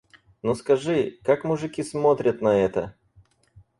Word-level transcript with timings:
Но 0.41 0.55
скажи, 0.55 1.19
как 1.23 1.43
мужики 1.43 1.83
смотрят 1.83 2.41
на 2.41 2.57
это? 2.57 2.95